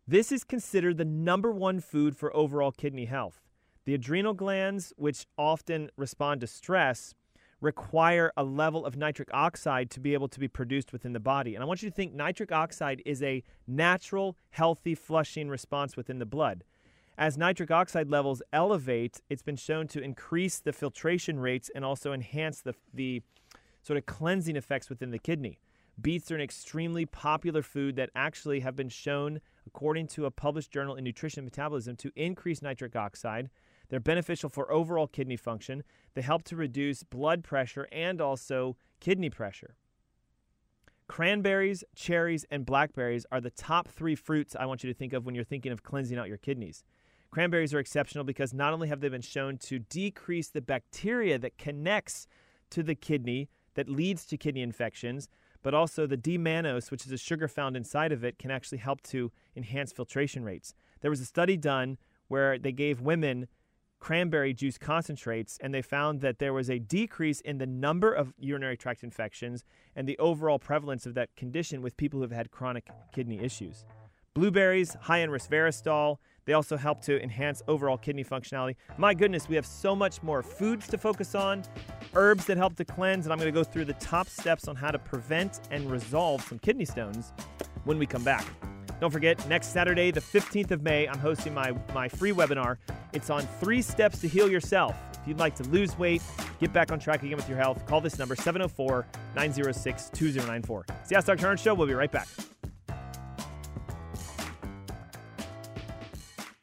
[0.06, 3.40] this is considered the number one food for overall kidney health.
[3.84, 7.14] The adrenal glands, which often respond to stress,
[7.60, 11.54] require a level of nitric oxide to be able to be produced within the body.
[11.54, 16.18] And I want you to think nitric oxide is a natural, healthy flushing response within
[16.18, 16.64] the blood.
[17.16, 22.12] As nitric oxide levels elevate, it's been shown to increase the filtration rates and also
[22.12, 23.22] enhance the, the
[23.82, 25.58] sort of cleansing effects within the kidney.
[26.00, 30.72] Beets are an extremely popular food that actually have been shown, according to a published
[30.72, 33.50] journal in Nutrition Metabolism, to increase nitric oxide,
[33.92, 35.82] they're beneficial for overall kidney function.
[36.14, 39.74] They help to reduce blood pressure and also kidney pressure.
[41.08, 45.26] Cranberries, cherries, and blackberries are the top three fruits I want you to think of
[45.26, 46.84] when you're thinking of cleansing out your kidneys.
[47.30, 51.58] Cranberries are exceptional because not only have they been shown to decrease the bacteria that
[51.58, 52.26] connects
[52.70, 55.28] to the kidney that leads to kidney infections,
[55.62, 59.02] but also the D-mannose, which is a sugar found inside of it, can actually help
[59.02, 60.72] to enhance filtration rates.
[61.02, 63.48] There was a study done where they gave women
[64.02, 68.34] cranberry juice concentrates, and they found that there was a decrease in the number of
[68.36, 69.62] urinary tract infections
[69.94, 73.84] and the overall prevalence of that condition with people who have had chronic kidney issues.
[74.34, 78.74] Blueberries, high in resveratrol, they also help to enhance overall kidney functionality.
[78.98, 81.62] My goodness, we have so much more foods to focus on,
[82.14, 84.74] herbs that help to cleanse, and I'm going to go through the top steps on
[84.74, 87.32] how to prevent and resolve some kidney stones
[87.84, 88.46] when we come back.
[89.02, 92.76] Don't forget, next Saturday, the 15th of May, I'm hosting my, my free webinar
[93.12, 94.94] it's on three steps to heal yourself.
[95.20, 96.22] If you'd like to lose weight,
[96.60, 100.86] get back on track again with your health, call this number 704 906 2094.
[101.02, 101.48] See Ask Dr.
[101.48, 101.74] Ernst Show.
[101.74, 102.28] We'll be right back.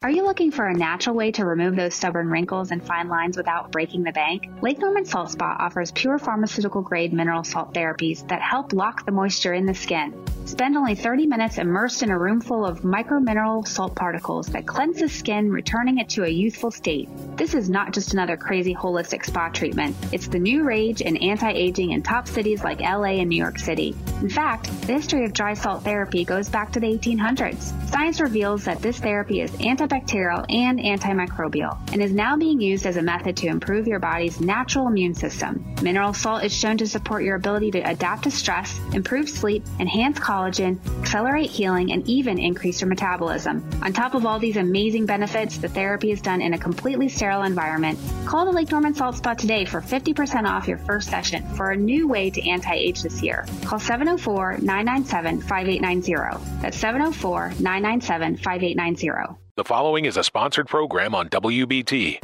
[0.02, 3.36] Are you looking for a natural way to remove those stubborn wrinkles and fine lines
[3.36, 4.48] without breaking the bank?
[4.62, 9.12] Lake Norman Salt Spa offers pure pharmaceutical grade mineral salt therapies that help lock the
[9.12, 10.14] moisture in the skin.
[10.46, 15.00] Spend only 30 minutes immersed in a room full of micromineral salt particles that cleanse
[15.00, 17.06] the skin, returning it to a youthful state.
[17.36, 19.94] This is not just another crazy holistic spa treatment.
[20.12, 23.94] It's the new rage in anti-aging in top cities like LA and New York City.
[24.22, 27.90] In fact, the history of dry salt therapy goes back to the 1800s.
[27.90, 32.86] Science reveals that this therapy is anti antibacterial and antimicrobial, and is now being used
[32.86, 35.74] as a method to improve your body's natural immune system.
[35.82, 40.18] Mineral salt is shown to support your ability to adapt to stress, improve sleep, enhance
[40.18, 43.68] collagen, accelerate healing, and even increase your metabolism.
[43.82, 47.42] On top of all these amazing benefits, the therapy is done in a completely sterile
[47.42, 47.98] environment.
[48.26, 51.76] Call the Lake Norman Salt Spa today for 50% off your first session for a
[51.76, 53.46] new way to anti age this year.
[53.64, 56.62] Call 704 997 5890.
[56.62, 59.49] That's 704 997 5890.
[59.60, 62.18] The following is a sponsored program on WBT.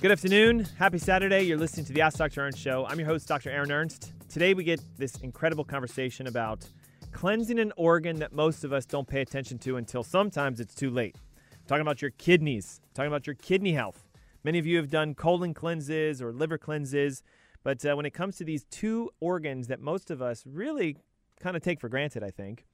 [0.00, 0.66] Good afternoon.
[0.78, 1.42] Happy Saturday.
[1.42, 2.40] You're listening to the Ask Dr.
[2.40, 2.86] Ernst Show.
[2.86, 3.50] I'm your host, Dr.
[3.50, 4.14] Aaron Ernst.
[4.30, 6.66] Today we get this incredible conversation about
[7.12, 10.88] cleansing an organ that most of us don't pay attention to until sometimes it's too
[10.88, 11.16] late.
[11.52, 14.02] I'm talking about your kidneys, I'm talking about your kidney health.
[14.44, 17.22] Many of you have done colon cleanses or liver cleanses,
[17.62, 20.96] but uh, when it comes to these two organs that most of us really
[21.38, 22.64] kind of take for granted, I think,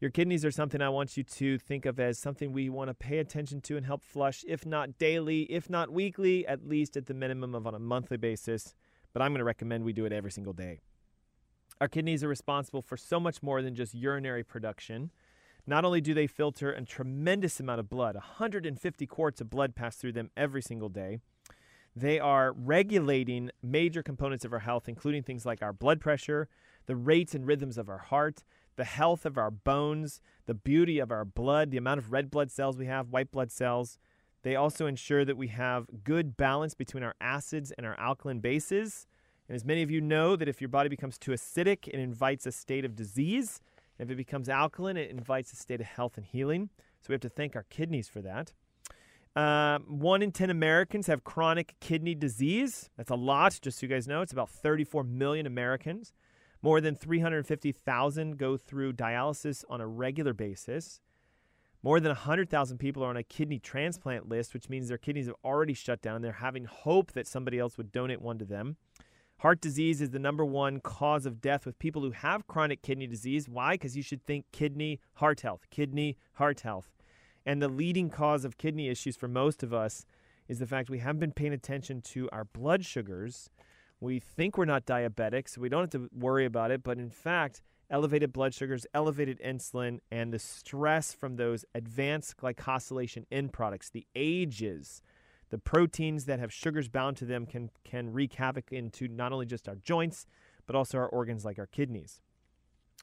[0.00, 2.94] your kidneys are something I want you to think of as something we want to
[2.94, 7.06] pay attention to and help flush, if not daily, if not weekly, at least at
[7.06, 8.74] the minimum of on a monthly basis.
[9.12, 10.80] But I'm going to recommend we do it every single day.
[11.80, 15.10] Our kidneys are responsible for so much more than just urinary production.
[15.66, 19.96] Not only do they filter a tremendous amount of blood, 150 quarts of blood pass
[19.96, 21.20] through them every single day,
[21.96, 26.48] they are regulating major components of our health, including things like our blood pressure,
[26.86, 28.44] the rates and rhythms of our heart,
[28.76, 32.50] the health of our bones, the beauty of our blood, the amount of red blood
[32.50, 33.98] cells we have, white blood cells.
[34.42, 39.06] They also ensure that we have good balance between our acids and our alkaline bases.
[39.48, 42.46] And as many of you know, that if your body becomes too acidic, it invites
[42.46, 43.60] a state of disease.
[43.98, 46.70] If it becomes alkaline, it invites a state of health and healing.
[47.00, 48.52] So we have to thank our kidneys for that.
[49.36, 52.88] Uh, one in 10 Americans have chronic kidney disease.
[52.96, 54.22] That's a lot, just so you guys know.
[54.22, 56.12] It's about 34 million Americans.
[56.64, 61.02] More than 350,000 go through dialysis on a regular basis.
[61.82, 65.36] More than 100,000 people are on a kidney transplant list, which means their kidneys have
[65.44, 66.22] already shut down.
[66.22, 68.78] They're having hope that somebody else would donate one to them.
[69.40, 73.06] Heart disease is the number one cause of death with people who have chronic kidney
[73.06, 73.46] disease.
[73.46, 73.74] Why?
[73.74, 76.96] Because you should think kidney, heart health, kidney, heart health.
[77.44, 80.06] And the leading cause of kidney issues for most of us
[80.48, 83.50] is the fact we haven't been paying attention to our blood sugars
[84.04, 86.82] we think we're not diabetic, so we don't have to worry about it.
[86.82, 93.24] But in fact, elevated blood sugars, elevated insulin, and the stress from those advanced glycosylation
[93.32, 95.02] end products, the ages,
[95.50, 99.46] the proteins that have sugars bound to them can, can wreak havoc into not only
[99.46, 100.26] just our joints,
[100.66, 102.20] but also our organs like our kidneys.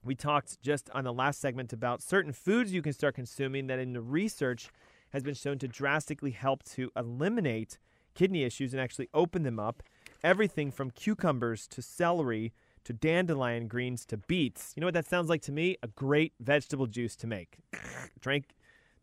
[0.04, 3.80] We talked just on the last segment about certain foods you can start consuming that
[3.80, 4.70] in the research
[5.12, 7.78] has been shown to drastically help to eliminate
[8.16, 9.84] kidney issues and actually open them up
[10.24, 12.54] everything from cucumbers to celery
[12.84, 14.74] to dandelion greens to beets.
[14.76, 15.78] You know what that sounds like to me?
[15.84, 17.58] A great vegetable juice to make.
[18.20, 18.56] drink,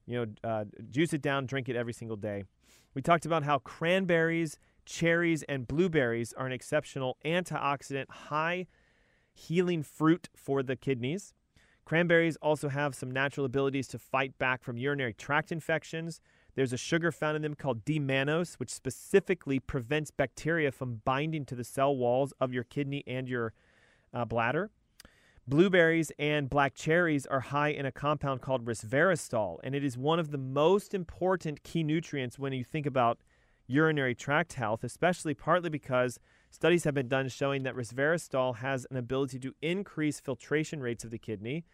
[0.06, 2.44] you know, uh, juice it down, drink it every single day.
[2.94, 8.66] We talked about how cranberries, cherries, and blueberries are an exceptional antioxidant, high
[9.32, 11.32] healing fruit for the kidneys.
[11.84, 16.20] Cranberries also have some natural abilities to fight back from urinary tract infections.
[16.58, 21.54] There's a sugar found in them called D-mannose, which specifically prevents bacteria from binding to
[21.54, 23.52] the cell walls of your kidney and your
[24.12, 24.72] uh, bladder.
[25.46, 30.18] Blueberries and black cherries are high in a compound called resveratrol, and it is one
[30.18, 33.20] of the most important key nutrients when you think about
[33.68, 36.18] urinary tract health, especially partly because
[36.50, 41.12] studies have been done showing that resveratrol has an ability to increase filtration rates of
[41.12, 41.64] the kidney,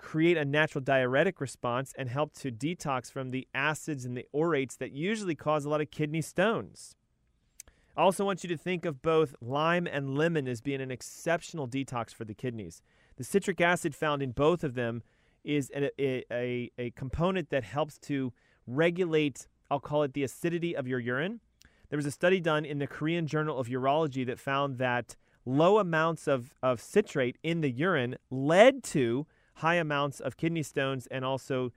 [0.00, 4.76] create a natural diuretic response and help to detox from the acids and the orates
[4.76, 6.96] that usually cause a lot of kidney stones.
[7.96, 11.68] I also want you to think of both lime and lemon as being an exceptional
[11.68, 12.80] detox for the kidneys.
[13.16, 15.02] The citric acid found in both of them
[15.44, 15.90] is a,
[16.32, 18.32] a, a component that helps to
[18.66, 21.40] regulate, I'll call it the acidity of your urine.
[21.90, 25.78] There was a study done in the Korean Journal of Urology that found that low
[25.78, 31.24] amounts of, of citrate in the urine led to high amounts of kidney stones and
[31.24, 31.72] also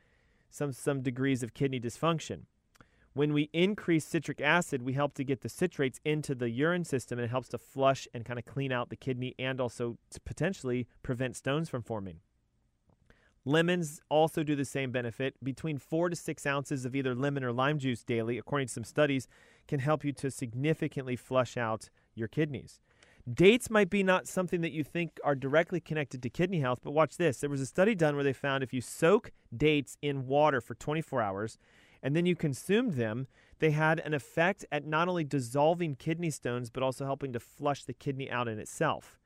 [0.49, 2.41] some, some degrees of kidney dysfunction.
[3.13, 7.19] When we increase citric acid, we help to get the citrates into the urine system
[7.19, 10.19] and it helps to flush and kind of clean out the kidney and also to
[10.21, 12.21] potentially prevent stones from forming.
[13.45, 15.35] Lemons also do the same benefit.
[15.43, 18.85] Between four to six ounces of either lemon or lime juice daily, according to some
[18.85, 19.27] studies,
[19.67, 22.79] can help you to significantly flush out your kidneys.
[23.31, 26.91] Dates might be not something that you think are directly connected to kidney health, but
[26.91, 27.37] watch this.
[27.37, 30.75] There was a study done where they found if you soak dates in water for
[30.75, 31.57] 24 hours
[32.01, 33.27] and then you consumed them,
[33.59, 37.85] they had an effect at not only dissolving kidney stones, but also helping to flush
[37.85, 39.17] the kidney out in itself.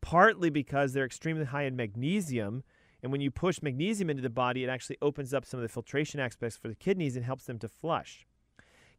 [0.00, 2.64] Partly because they're extremely high in magnesium,
[3.02, 5.68] And when you push magnesium into the body, it actually opens up some of the
[5.68, 8.26] filtration aspects for the kidneys and helps them to flush.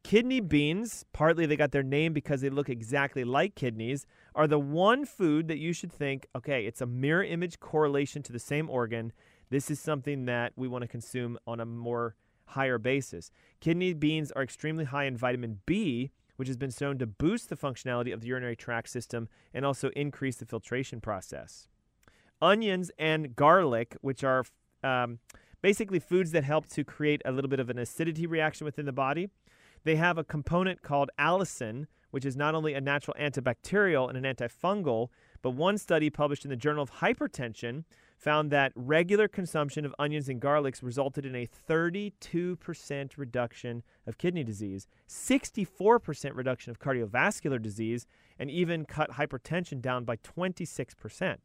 [0.03, 4.59] Kidney beans, partly they got their name because they look exactly like kidneys, are the
[4.59, 8.69] one food that you should think, okay, it's a mirror image correlation to the same
[8.69, 9.13] organ.
[9.49, 12.15] This is something that we want to consume on a more
[12.47, 13.31] higher basis.
[13.61, 17.55] Kidney beans are extremely high in vitamin B, which has been shown to boost the
[17.55, 21.69] functionality of the urinary tract system and also increase the filtration process.
[22.41, 24.43] Onions and garlic, which are
[24.83, 25.19] um,
[25.61, 28.91] basically foods that help to create a little bit of an acidity reaction within the
[28.91, 29.29] body,
[29.83, 34.35] they have a component called allicin, which is not only a natural antibacterial and an
[34.35, 35.09] antifungal,
[35.41, 37.83] but one study published in the Journal of Hypertension
[38.17, 44.43] found that regular consumption of onions and garlics resulted in a 32% reduction of kidney
[44.43, 48.05] disease, 64% reduction of cardiovascular disease,
[48.39, 51.37] and even cut hypertension down by 26%.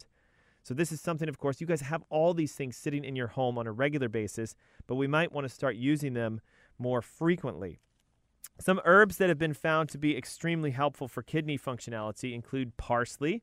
[0.62, 3.28] So, this is something, of course, you guys have all these things sitting in your
[3.28, 4.54] home on a regular basis,
[4.86, 6.40] but we might want to start using them
[6.78, 7.80] more frequently.
[8.60, 13.42] Some herbs that have been found to be extremely helpful for kidney functionality include parsley,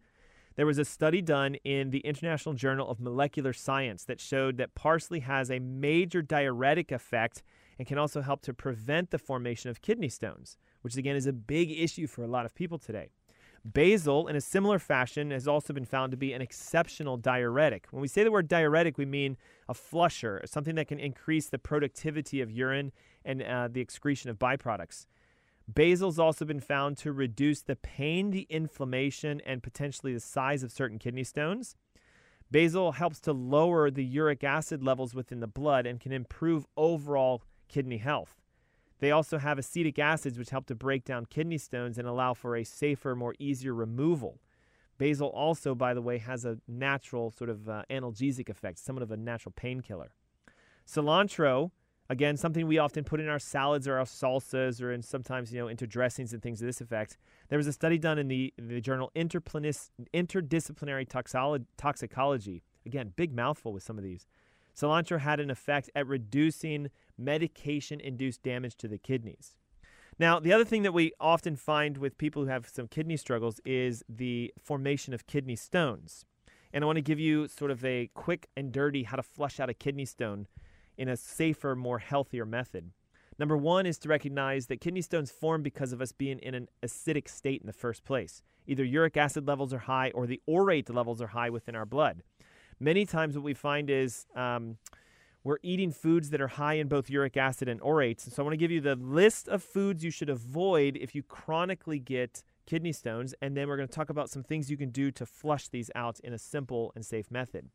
[0.56, 4.76] there was a study done in the International Journal of Molecular Science that showed that
[4.76, 7.44] parsley has a major diuretic effect
[7.80, 11.34] and can also help to prevent the formation of kidney stones, which again is a
[11.34, 13.10] big issue for a lot of people today.
[13.66, 17.88] Basil, in a similar fashion, has also been found to be an exceptional diuretic.
[17.90, 19.38] When we say the word diuretic, we mean
[19.68, 22.92] a flusher, something that can increase the productivity of urine
[23.26, 25.08] and uh, the excretion of byproducts.
[25.74, 30.72] Basil's also been found to reduce the pain, the inflammation, and potentially the size of
[30.72, 31.76] certain kidney stones.
[32.52, 37.42] Basil helps to lower the uric acid levels within the blood and can improve overall
[37.68, 38.36] kidney health.
[39.00, 42.56] They also have acetic acids, which help to break down kidney stones and allow for
[42.56, 44.40] a safer, more easier removal.
[44.98, 49.12] Basil also, by the way, has a natural sort of uh, analgesic effect, somewhat of
[49.12, 50.12] a natural painkiller.
[50.88, 51.72] Cilantro
[52.10, 55.60] Again, something we often put in our salads or our salsas or in sometimes, you
[55.60, 57.18] know, into dressings and things of this effect.
[57.50, 62.64] There was a study done in the, the journal Interdisciplinary Toxicology.
[62.86, 64.28] Again, big mouthful with some of these.
[64.76, 69.56] Cilantro had an effect at reducing medication induced damage to the kidneys.
[70.20, 73.60] Now, the other thing that we often find with people who have some kidney struggles
[73.66, 76.26] is the formation of kidney stones.
[76.72, 79.60] And I want to give you sort of a quick and dirty how to flush
[79.60, 80.48] out a kidney stone
[80.98, 82.92] in a safer, more healthier method.
[83.38, 86.70] Number one is to recognize that kidney stones form because of us being in an
[86.82, 88.42] acidic state in the first place.
[88.66, 92.24] Either uric acid levels are high or the orate levels are high within our blood.
[92.80, 94.78] Many times, what we find is um,
[95.44, 98.32] we're eating foods that are high in both uric acid and orates.
[98.32, 101.24] So, I want to give you the list of foods you should avoid if you
[101.24, 103.34] chronically get kidney stones.
[103.42, 105.92] And then we're going to talk about some things you can do to flush these
[105.96, 107.70] out in a simple and safe method.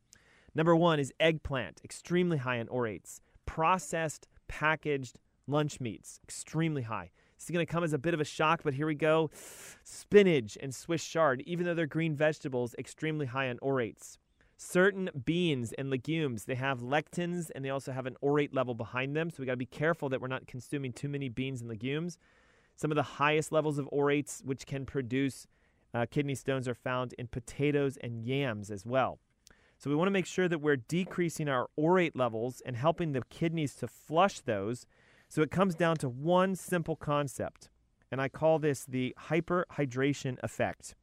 [0.53, 3.21] Number one is eggplant, extremely high in orates.
[3.45, 7.11] Processed, packaged lunch meats, extremely high.
[7.37, 9.31] This is going to come as a bit of a shock, but here we go.
[9.83, 14.17] Spinach and Swiss chard, even though they're green vegetables, extremely high in orates.
[14.57, 19.15] Certain beans and legumes, they have lectins and they also have an orate level behind
[19.15, 19.31] them.
[19.31, 22.19] So we got to be careful that we're not consuming too many beans and legumes.
[22.75, 25.47] Some of the highest levels of orates, which can produce
[25.95, 29.17] uh, kidney stones, are found in potatoes and yams as well.
[29.81, 33.23] So we want to make sure that we're decreasing our orate levels and helping the
[33.31, 34.85] kidneys to flush those.
[35.27, 37.71] So it comes down to one simple concept,
[38.11, 40.93] and I call this the hyperhydration effect.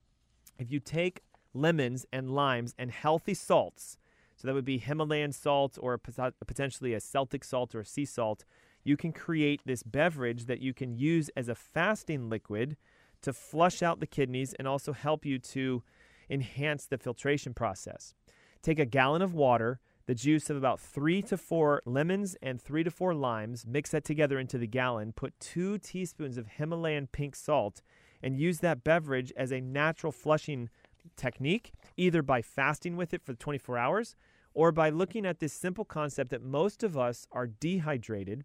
[0.60, 1.22] If you take
[1.52, 3.98] lemons and limes and healthy salts,
[4.36, 8.44] so that would be Himalayan salt or potentially a Celtic salt or a sea salt,
[8.84, 12.76] you can create this beverage that you can use as a fasting liquid
[13.22, 15.82] to flush out the kidneys and also help you to
[16.30, 18.14] enhance the filtration process.
[18.62, 22.82] Take a gallon of water, the juice of about three to four lemons and three
[22.82, 27.36] to four limes, mix that together into the gallon, put two teaspoons of Himalayan pink
[27.36, 27.82] salt,
[28.22, 30.70] and use that beverage as a natural flushing
[31.16, 34.16] technique, either by fasting with it for 24 hours
[34.54, 38.44] or by looking at this simple concept that most of us are dehydrated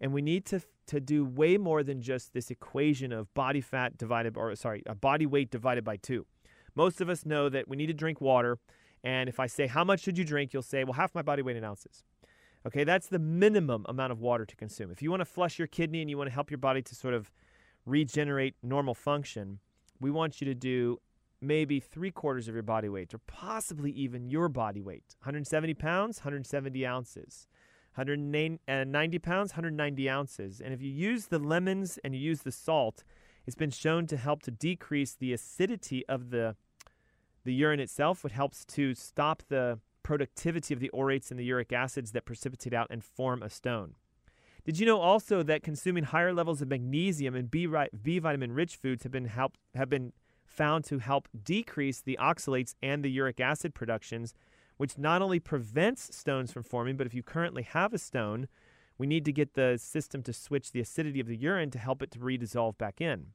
[0.00, 3.98] and we need to, to do way more than just this equation of body fat
[3.98, 6.24] divided or sorry, a body weight divided by 2.
[6.74, 8.58] Most of us know that we need to drink water
[9.08, 10.52] and if I say, How much should you drink?
[10.52, 12.04] you'll say, Well, half my body weight in ounces.
[12.66, 14.90] Okay, that's the minimum amount of water to consume.
[14.90, 16.94] If you want to flush your kidney and you want to help your body to
[16.94, 17.30] sort of
[17.86, 19.60] regenerate normal function,
[19.98, 20.98] we want you to do
[21.40, 26.18] maybe three quarters of your body weight, or possibly even your body weight 170 pounds,
[26.18, 27.46] 170 ounces.
[27.94, 30.60] 190 uh, pounds, 190 ounces.
[30.60, 33.02] And if you use the lemons and you use the salt,
[33.44, 36.54] it's been shown to help to decrease the acidity of the
[37.48, 41.72] the urine itself, which helps to stop the productivity of the orates and the uric
[41.72, 43.94] acids that precipitate out and form a stone.
[44.66, 47.66] Did you know also that consuming higher levels of magnesium and B,
[48.02, 49.24] B vitamin rich foods have been
[49.74, 50.12] have been
[50.44, 54.34] found to help decrease the oxalates and the uric acid productions,
[54.76, 58.46] which not only prevents stones from forming, but if you currently have a stone,
[58.98, 62.02] we need to get the system to switch the acidity of the urine to help
[62.02, 63.28] it to redissolve back in.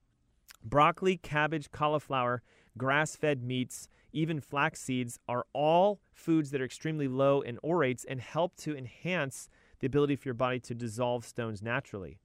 [0.63, 2.43] Broccoli, cabbage, cauliflower,
[2.77, 8.05] grass fed meats, even flax seeds are all foods that are extremely low in orates
[8.05, 9.49] and help to enhance
[9.79, 12.19] the ability for your body to dissolve stones naturally.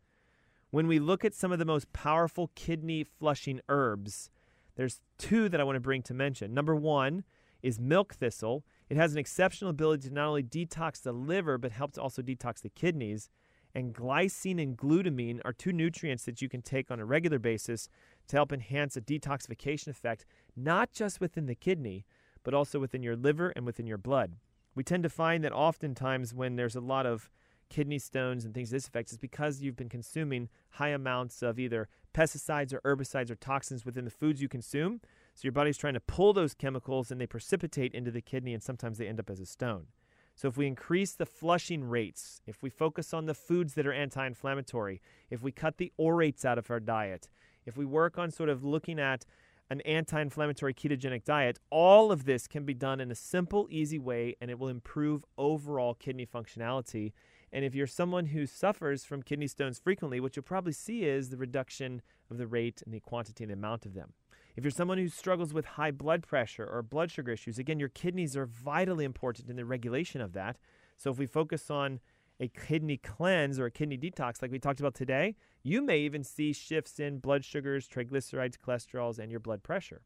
[0.71, 4.31] When we look at some of the most powerful kidney flushing herbs,
[4.77, 6.53] there's two that I want to bring to mention.
[6.53, 7.25] Number one
[7.63, 8.65] is milk thistle.
[8.89, 12.23] It has an exceptional ability to not only detox the liver, but help to also
[12.23, 13.29] detox the kidneys.
[13.75, 17.89] And glycine and glutamine are two nutrients that you can take on a regular basis
[18.29, 20.25] to help enhance a detoxification effect,
[20.57, 22.05] not just within the kidney,
[22.45, 24.37] but also within your liver and within your blood.
[24.75, 27.31] We tend to find that oftentimes when there's a lot of
[27.69, 31.59] kidney stones and things of this effect is because you've been consuming high amounts of
[31.59, 35.01] either pesticides or herbicides or toxins within the foods you consume.
[35.35, 38.63] So your body's trying to pull those chemicals and they precipitate into the kidney and
[38.63, 39.87] sometimes they end up as a stone.
[40.35, 43.93] So if we increase the flushing rates, if we focus on the foods that are
[43.93, 45.01] anti-inflammatory,
[45.31, 47.29] if we cut the orates out of our diet,
[47.69, 49.25] if we work on sort of looking at
[49.71, 53.99] an anti inflammatory ketogenic diet, all of this can be done in a simple, easy
[53.99, 57.13] way, and it will improve overall kidney functionality.
[57.53, 61.29] And if you're someone who suffers from kidney stones frequently, what you'll probably see is
[61.29, 64.15] the reduction of the rate and the quantity and the amount of them.
[64.57, 67.91] If you're someone who struggles with high blood pressure or blood sugar issues, again, your
[67.91, 70.57] kidneys are vitally important in the regulation of that.
[70.97, 72.01] So if we focus on
[72.41, 76.23] a kidney cleanse or a kidney detox, like we talked about today, you may even
[76.23, 80.03] see shifts in blood sugars, triglycerides, cholesterols, and your blood pressure.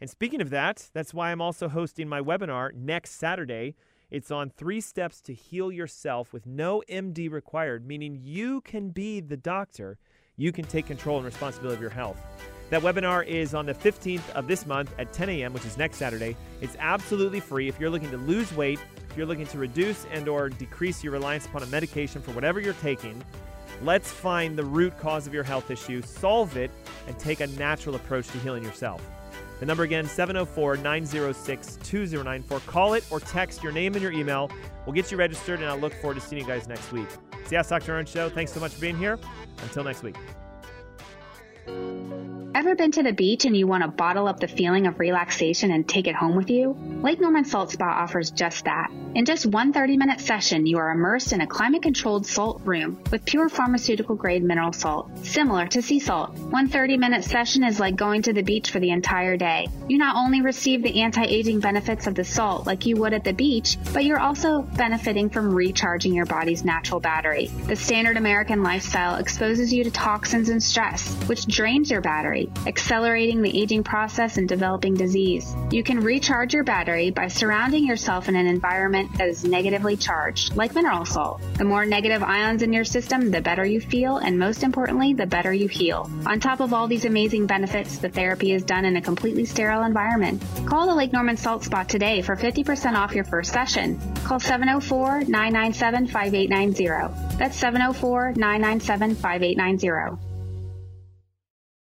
[0.00, 3.74] And speaking of that, that's why I'm also hosting my webinar next Saturday.
[4.10, 9.20] It's on three steps to heal yourself with no MD required, meaning you can be
[9.20, 9.98] the doctor.
[10.36, 12.18] You can take control and responsibility of your health.
[12.72, 15.98] That webinar is on the 15th of this month at 10 a.m., which is next
[15.98, 16.34] Saturday.
[16.62, 18.78] It's absolutely free if you're looking to lose weight,
[19.10, 22.60] if you're looking to reduce and or decrease your reliance upon a medication for whatever
[22.60, 23.22] you're taking,
[23.82, 26.70] let's find the root cause of your health issue, solve it,
[27.06, 29.06] and take a natural approach to healing yourself.
[29.60, 32.60] The number again, 704 906 2094.
[32.60, 34.50] Call it or text your name and your email.
[34.86, 37.08] We'll get you registered, and I look forward to seeing you guys next week.
[37.38, 37.92] It's the Ask Dr.
[37.92, 38.30] Ernst Show.
[38.30, 39.18] Thanks so much for being here.
[39.62, 40.16] Until next week.
[41.66, 45.70] Ever been to the beach and you want to bottle up the feeling of relaxation
[45.72, 46.76] and take it home with you?
[47.02, 48.90] Lake Norman Salt Spa offers just that.
[49.14, 53.02] In just one 30 minute session, you are immersed in a climate controlled salt room
[53.10, 56.34] with pure pharmaceutical grade mineral salt, similar to sea salt.
[56.34, 59.66] One 30 minute session is like going to the beach for the entire day.
[59.88, 63.24] You not only receive the anti aging benefits of the salt like you would at
[63.24, 67.46] the beach, but you're also benefiting from recharging your body's natural battery.
[67.66, 73.42] The standard American lifestyle exposes you to toxins and stress, which drains your battery accelerating
[73.42, 75.54] the aging process and developing disease.
[75.70, 80.56] You can recharge your battery by surrounding yourself in an environment that is negatively charged,
[80.56, 81.42] like mineral salt.
[81.58, 85.26] The more negative ions in your system, the better you feel, and most importantly, the
[85.26, 86.10] better you heal.
[86.26, 89.84] On top of all these amazing benefits, the therapy is done in a completely sterile
[89.84, 90.42] environment.
[90.64, 94.00] Call the Lake Norman Salt Spa today for 50% off your first session.
[94.24, 97.36] Call 704 997 5890.
[97.36, 100.31] That's 704 997 5890.